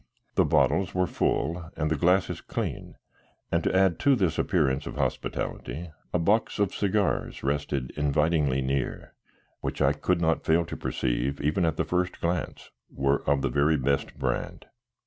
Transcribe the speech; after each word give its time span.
The 0.33 0.45
bottles 0.45 0.95
were 0.95 1.05
full 1.05 1.69
and 1.77 1.91
the 1.91 1.95
glasses 1.95 2.41
clean, 2.41 2.95
and 3.51 3.63
to 3.63 3.75
add 3.77 3.99
to 3.99 4.15
this 4.15 4.39
appearance 4.39 4.87
of 4.87 4.95
hospitality 4.95 5.91
a 6.11 6.17
box 6.17 6.57
of 6.57 6.73
cigars 6.73 7.43
rested 7.43 7.91
invitingly 7.91 8.61
near, 8.63 9.13
which 9.59 9.79
I 9.79 9.93
could 9.93 10.19
not 10.19 10.43
fail 10.43 10.65
to 10.65 10.75
perceive, 10.75 11.39
even 11.39 11.65
at 11.65 11.77
the 11.77 11.85
first 11.85 12.19
glance, 12.19 12.71
were 12.89 13.21
of 13.29 13.43
the 13.43 13.49
very 13.51 13.77
best 13.77 14.17
brand. 14.17 14.65